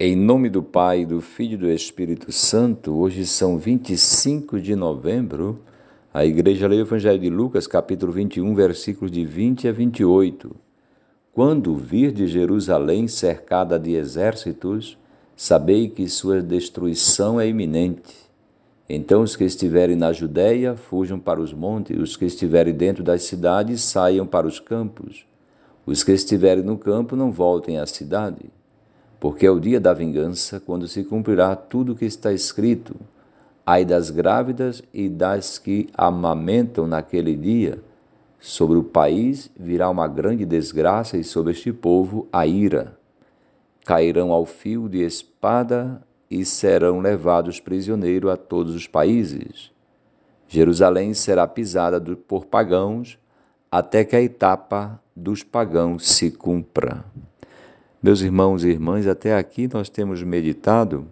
[0.00, 5.58] Em nome do Pai, do Filho e do Espírito Santo, hoje são 25 de novembro.
[6.14, 10.54] A igreja lê o Evangelho de Lucas, capítulo 21, versículos de 20 a 28.
[11.32, 14.96] Quando vir de Jerusalém cercada de exércitos,
[15.34, 18.14] sabei que sua destruição é iminente.
[18.88, 23.24] Então os que estiverem na Judéia fujam para os montes, os que estiverem dentro das
[23.24, 25.26] cidades saiam para os campos.
[25.84, 28.48] Os que estiverem no campo não voltem à cidade
[29.20, 32.94] porque é o dia da vingança, quando se cumprirá tudo o que está escrito.
[33.66, 37.82] Ai das grávidas e das que amamentam naquele dia.
[38.40, 42.96] Sobre o país virá uma grande desgraça e sobre este povo a ira.
[43.84, 46.00] Cairão ao fio de espada
[46.30, 49.72] e serão levados prisioneiros a todos os países.
[50.46, 53.18] Jerusalém será pisada por pagãos
[53.70, 57.04] até que a etapa dos pagãos se cumpra.
[58.00, 61.08] Meus irmãos e irmãs, até aqui nós temos meditado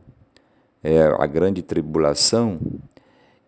[0.85, 2.61] é, a grande tribulação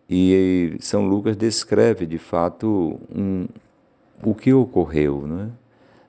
[0.09, 3.47] e São Lucas descreve de fato um,
[4.21, 5.25] o que ocorreu.
[5.25, 5.47] Não é?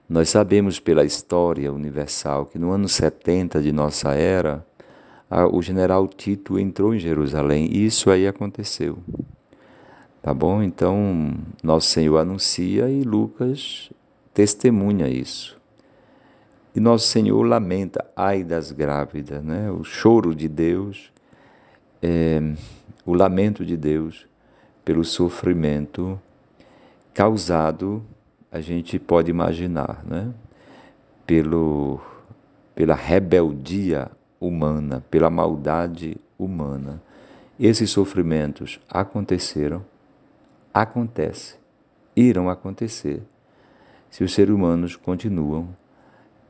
[0.09, 4.67] Nós sabemos pela história universal que no ano 70 de nossa era,
[5.31, 8.99] a, o general Tito entrou em Jerusalém e isso aí aconteceu.
[10.21, 10.65] Tá bom?
[10.65, 11.33] Então,
[11.63, 13.89] nosso Senhor anuncia e Lucas
[14.35, 15.60] testemunha isso.
[16.75, 19.71] E nosso Senhor lamenta, ai das grávidas, né?
[19.71, 21.13] o choro de Deus,
[22.01, 22.41] é,
[23.05, 24.29] o lamento de Deus
[24.85, 26.21] pelo sofrimento
[27.13, 28.05] causado,
[28.53, 30.33] a gente pode imaginar, né?
[31.27, 32.01] pelo,
[32.75, 34.09] pela rebeldia
[34.41, 37.03] humana, pela maldade humana.
[37.59, 39.85] Esses sofrimentos aconteceram,
[40.73, 41.59] acontecem,
[42.15, 43.23] irão acontecer
[44.09, 45.69] se os seres humanos continuam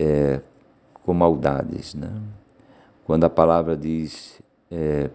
[0.01, 0.41] é,
[1.05, 1.95] com maldades.
[1.95, 2.11] Né?
[3.05, 5.11] Quando a palavra diz, é,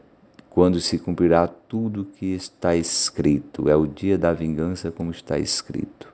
[0.52, 6.14] quando se cumprirá tudo que está escrito, é o dia da vingança como está escrito.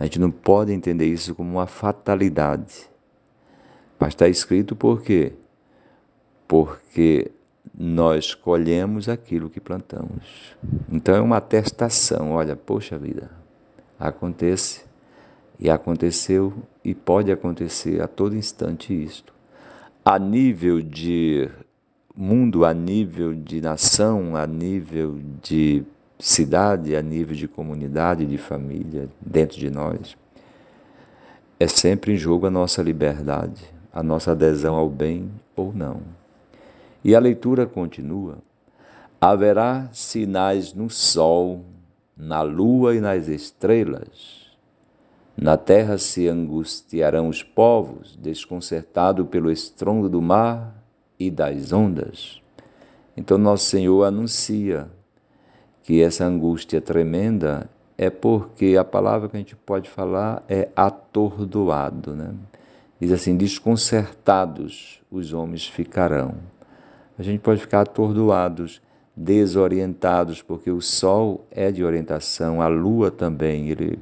[0.00, 2.90] A gente não pode entender isso como uma fatalidade.
[4.00, 5.34] Mas está escrito por quê?
[6.48, 7.30] Porque
[7.72, 10.56] nós colhemos aquilo que plantamos.
[10.90, 13.30] Então é uma atestação, olha, poxa vida,
[13.98, 14.84] acontece
[15.58, 16.52] e aconteceu
[16.84, 19.32] e pode acontecer a todo instante isto.
[20.04, 21.48] A nível de
[22.14, 25.84] mundo, a nível de nação, a nível de
[26.18, 30.16] cidade, a nível de comunidade, de família, dentro de nós,
[31.58, 36.00] é sempre em jogo a nossa liberdade, a nossa adesão ao bem ou não.
[37.04, 38.38] E a leitura continua.
[39.20, 41.64] Haverá sinais no sol,
[42.16, 44.41] na lua e nas estrelas
[45.36, 50.74] na terra se angustiarão os povos, desconcertados pelo estrondo do mar
[51.18, 52.40] e das ondas.
[53.16, 54.88] Então, Nosso Senhor anuncia
[55.82, 62.14] que essa angústia tremenda é porque a palavra que a gente pode falar é atordoado,
[62.14, 62.34] né?
[63.00, 66.34] Diz assim: desconcertados os homens ficarão.
[67.18, 68.80] A gente pode ficar atordoados,
[69.14, 73.98] desorientados, porque o sol é de orientação, a lua também, ele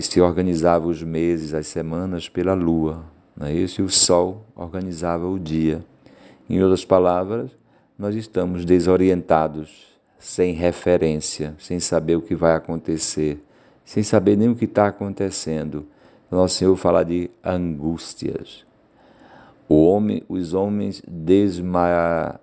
[0.00, 3.04] se organizava os meses, as semanas pela lua,
[3.36, 3.80] não é isso?
[3.80, 5.84] E o sol organizava o dia.
[6.48, 7.50] Em outras palavras,
[7.98, 9.88] nós estamos desorientados,
[10.18, 13.42] sem referência, sem saber o que vai acontecer,
[13.84, 15.86] sem saber nem o que está acontecendo.
[16.30, 18.64] Nosso Senhor fala de angústias.
[19.68, 22.38] O homem, os homens desmaiarão,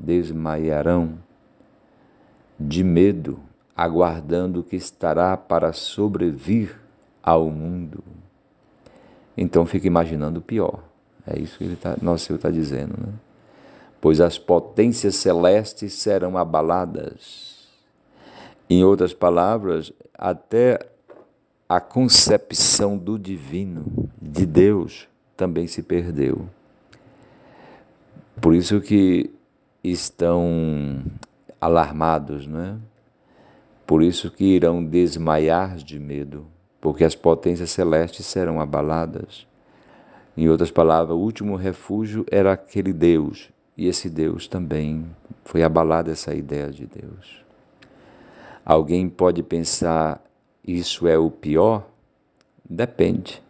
[0.00, 1.18] desmaiarão
[2.58, 3.38] de medo
[3.78, 6.76] aguardando o que estará para sobrevir
[7.22, 8.02] ao mundo.
[9.36, 10.82] Então fica imaginando o pior.
[11.24, 12.94] É isso que ele tá, nosso Senhor está dizendo.
[12.98, 13.12] Né?
[14.00, 17.68] Pois as potências celestes serão abaladas.
[18.68, 20.80] Em outras palavras, até
[21.68, 25.06] a concepção do divino, de Deus,
[25.36, 26.48] também se perdeu.
[28.40, 29.30] Por isso que
[29.84, 31.00] estão
[31.60, 32.76] alarmados, não é?
[33.88, 36.44] Por isso que irão desmaiar de medo,
[36.78, 39.46] porque as potências celestes serão abaladas.
[40.36, 43.48] Em outras palavras, o último refúgio era aquele Deus,
[43.78, 45.06] e esse Deus também
[45.42, 47.42] foi abalada essa ideia de Deus.
[48.62, 50.22] Alguém pode pensar
[50.62, 51.88] isso é o pior?
[52.68, 53.42] Depende.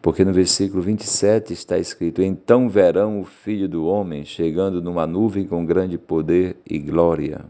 [0.00, 5.48] Porque no versículo 27 está escrito: Então verão o Filho do Homem chegando numa nuvem
[5.48, 7.44] com grande poder e glória.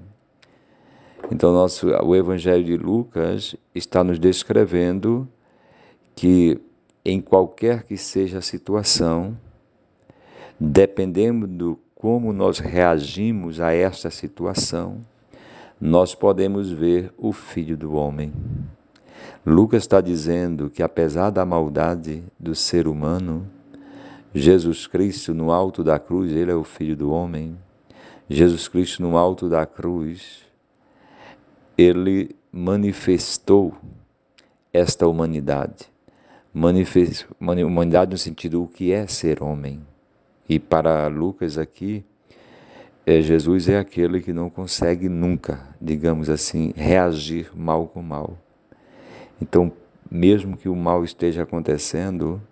[1.32, 5.28] Então, nosso, o Evangelho de Lucas está nos descrevendo
[6.16, 6.60] que,
[7.04, 9.38] em qualquer que seja a situação,
[10.58, 15.04] dependendo do como nós reagimos a esta situação,
[15.80, 18.32] nós podemos ver o Filho do Homem.
[19.46, 23.46] Lucas está dizendo que, apesar da maldade do ser humano,
[24.34, 27.56] Jesus Cristo no alto da cruz, ele é o Filho do Homem.
[28.28, 30.49] Jesus Cristo no alto da cruz,
[31.80, 33.74] ele manifestou
[34.72, 35.90] esta humanidade.
[36.52, 39.80] Manifestou, humanidade no sentido o que é ser homem.
[40.48, 42.04] E para Lucas aqui,
[43.06, 48.36] é, Jesus é aquele que não consegue nunca, digamos assim, reagir mal com mal.
[49.40, 49.72] Então,
[50.10, 52.42] mesmo que o mal esteja acontecendo,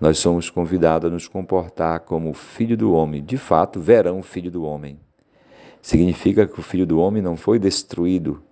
[0.00, 3.22] nós somos convidados a nos comportar como filho do homem.
[3.22, 4.98] De fato, verão filho do homem.
[5.84, 8.42] Significa que o filho do homem não foi destruído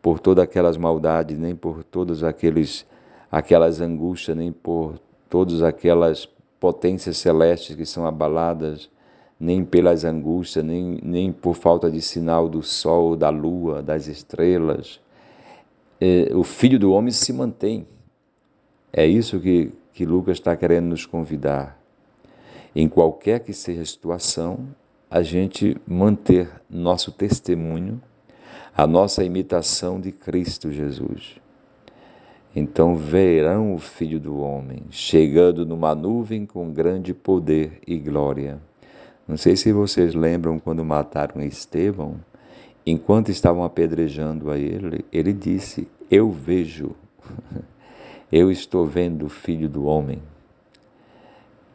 [0.00, 2.86] por todas aquelas maldades, nem por todas aqueles
[3.30, 4.98] aquelas angústias, nem por
[5.28, 6.26] todas aquelas
[6.58, 8.88] potências celestes que são abaladas,
[9.38, 14.98] nem pelas angústias, nem, nem por falta de sinal do sol, da lua, das estrelas.
[16.00, 17.86] É, o Filho do Homem se mantém.
[18.90, 21.78] É isso que, que Lucas está querendo nos convidar.
[22.74, 24.68] Em qualquer que seja a situação,
[25.10, 28.00] a gente manter nosso testemunho,
[28.76, 31.36] a nossa imitação de Cristo Jesus.
[32.54, 38.58] Então verão o Filho do Homem chegando numa nuvem com grande poder e glória.
[39.26, 42.16] Não sei se vocês lembram quando mataram Estevão,
[42.84, 46.92] enquanto estavam apedrejando a ele, ele disse: Eu vejo,
[48.32, 50.20] eu estou vendo o Filho do Homem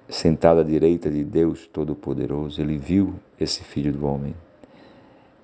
[0.10, 2.62] sentado à direita de Deus Todo-Poderoso.
[2.62, 4.36] Ele viu esse Filho do Homem.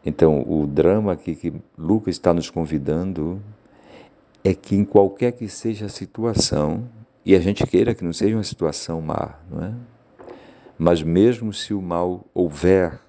[0.06, 3.42] Então, o drama aqui que Lucas está nos convidando
[4.44, 6.88] é que em qualquer que seja a situação,
[7.26, 9.74] e a gente queira que não seja uma situação má, não é?
[10.78, 13.00] Mas mesmo se o mal houver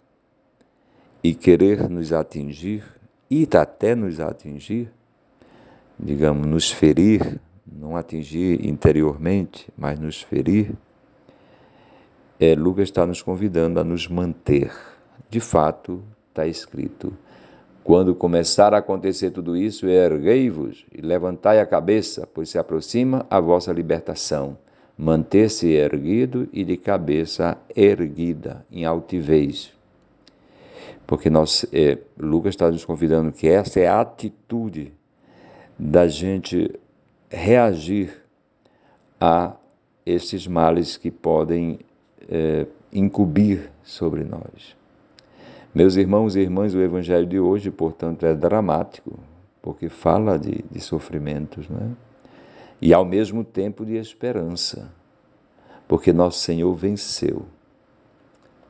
[1.22, 2.82] e querer nos atingir,
[3.30, 4.90] e até nos atingir,
[5.96, 10.72] digamos, nos ferir, não atingir interiormente, mas nos ferir,
[12.40, 14.72] é, Lucas está nos convidando a nos manter.
[15.28, 17.12] De fato, está escrito:
[17.84, 23.38] quando começar a acontecer tudo isso, erguei-vos e levantai a cabeça, pois se aproxima a
[23.38, 24.56] vossa libertação.
[24.96, 29.72] Manter-se erguido e de cabeça erguida, em altivez.
[31.06, 34.92] Porque nós, é, Lucas está nos convidando que essa é a atitude
[35.78, 36.78] da gente
[37.30, 38.22] reagir
[39.18, 39.54] a
[40.04, 41.78] esses males que podem
[42.30, 42.66] é,
[43.82, 44.76] sobre nós.
[45.74, 49.18] Meus irmãos e irmãs, o Evangelho de hoje, portanto, é dramático,
[49.62, 51.92] porque fala de, de sofrimentos, né?
[52.80, 54.90] e ao mesmo tempo de esperança,
[55.86, 57.42] porque nosso Senhor venceu,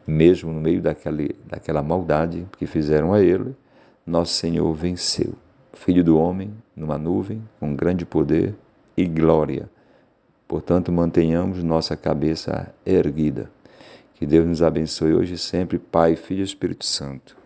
[0.07, 3.55] mesmo no meio daquele, daquela maldade que fizeram a Ele,
[4.05, 5.35] nosso Senhor venceu.
[5.73, 8.55] Filho do homem, numa nuvem, com grande poder
[8.97, 9.71] e glória.
[10.51, 13.49] Portanto, mantenhamos nossa cabeça erguida.
[14.17, 17.37] Que Deus nos abençoe hoje e sempre, Pai, Filho e Espírito Santo.